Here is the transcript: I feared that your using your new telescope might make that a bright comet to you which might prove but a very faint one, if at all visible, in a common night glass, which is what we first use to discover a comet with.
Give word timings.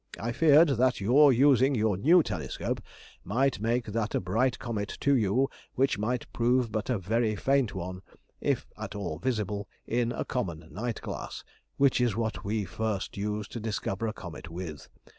I 0.19 0.31
feared 0.31 0.69
that 0.69 0.99
your 0.99 1.31
using 1.31 1.75
your 1.75 1.95
new 1.95 2.23
telescope 2.23 2.81
might 3.23 3.59
make 3.59 3.85
that 3.85 4.15
a 4.15 4.19
bright 4.19 4.57
comet 4.57 4.97
to 5.01 5.15
you 5.15 5.47
which 5.75 5.99
might 5.99 6.25
prove 6.33 6.71
but 6.71 6.89
a 6.89 6.97
very 6.97 7.35
faint 7.35 7.75
one, 7.75 8.01
if 8.39 8.65
at 8.79 8.95
all 8.95 9.19
visible, 9.19 9.67
in 9.85 10.11
a 10.11 10.25
common 10.25 10.67
night 10.71 11.01
glass, 11.03 11.43
which 11.77 12.01
is 12.01 12.15
what 12.15 12.43
we 12.43 12.65
first 12.65 13.15
use 13.15 13.47
to 13.49 13.59
discover 13.59 14.07
a 14.07 14.13
comet 14.13 14.49
with. 14.49 14.89